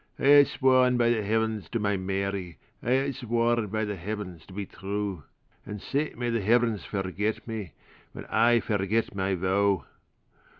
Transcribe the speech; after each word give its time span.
I 0.17 0.23
hae 0.23 0.43
sworn 0.45 0.97
by 0.97 1.11
the 1.11 1.21
Heavens 1.21 1.69
to 1.69 1.79
my 1.79 1.95
Mary,I 1.95 2.85
hae 2.89 3.11
sworn 3.11 3.67
by 3.67 3.85
the 3.85 3.95
Heavens 3.97 4.47
to 4.47 4.53
be 4.55 4.65
true; 4.65 5.25
And 5.63 5.79
sae 5.79 6.11
may 6.17 6.31
the 6.31 6.41
Heavens 6.41 6.83
forget 6.83 7.47
me, 7.47 7.73
When 8.13 8.25
I 8.25 8.61
forget 8.61 9.13
my 9.13 9.35
vow! 9.35 9.85